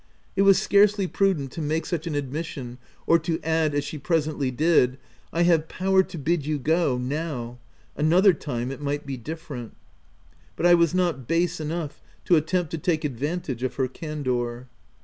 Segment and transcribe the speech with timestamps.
[0.35, 4.49] It was scarcely prudent to make such an admission, or to add— as she presently
[4.49, 4.97] did
[5.31, 7.59] —"I have power to bid you go, now:
[7.95, 9.77] another time it might be different/ 5—
[10.55, 13.87] but I w r as not base enough to attempt to take advantage of her
[13.87, 14.69] candour.